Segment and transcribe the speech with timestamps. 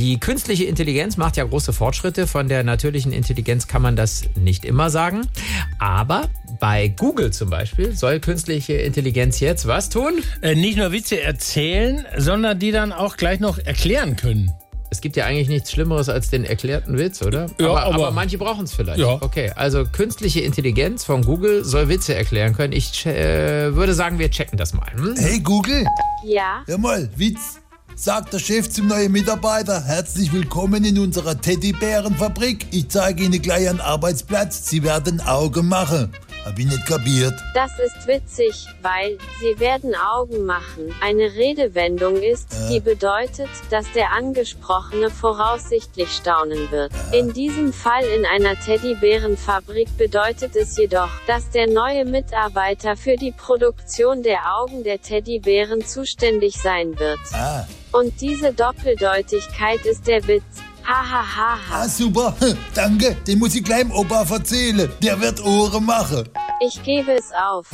[0.00, 2.26] Die künstliche Intelligenz macht ja große Fortschritte.
[2.26, 5.28] Von der natürlichen Intelligenz kann man das nicht immer sagen.
[5.78, 10.22] Aber bei Google zum Beispiel soll künstliche Intelligenz jetzt was tun?
[10.40, 14.50] Äh, nicht nur Witze erzählen, sondern die dann auch gleich noch erklären können.
[14.88, 17.48] Es gibt ja eigentlich nichts Schlimmeres als den erklärten Witz, oder?
[17.60, 19.00] Ja, aber, aber- aber manche brauchen es vielleicht.
[19.00, 19.18] Ja.
[19.20, 22.72] Okay, also künstliche Intelligenz von Google soll Witze erklären können.
[22.72, 24.90] Ich äh, würde sagen, wir checken das mal.
[24.94, 25.14] Hm?
[25.18, 25.84] Hey Google,
[26.24, 27.59] Ja, hör mal, Witz.
[28.02, 32.68] Sagt der Chef zum neuen Mitarbeiter, herzlich willkommen in unserer Teddybärenfabrik.
[32.70, 34.70] Ich zeige Ihnen gleich einen Arbeitsplatz.
[34.70, 36.10] Sie werden Augen machen.
[36.44, 37.34] Hab ich nicht kapiert.
[37.54, 40.94] das ist witzig, weil sie werden Augen machen.
[41.00, 46.92] Eine Redewendung ist, die bedeutet, dass der Angesprochene voraussichtlich staunen wird.
[47.12, 53.32] In diesem Fall in einer Teddybärenfabrik bedeutet es jedoch, dass der neue Mitarbeiter für die
[53.32, 57.20] Produktion der Augen der Teddybären zuständig sein wird.
[57.32, 60.44] Ah, Und diese Doppeldeutigkeit ist der Witz.
[60.90, 62.34] Ha ha ha ah super.
[62.74, 64.90] Danke, den muss ich gleich Opa erzählen.
[65.00, 66.28] Der wird Ohren machen.
[66.66, 67.68] Ich gebe es auf.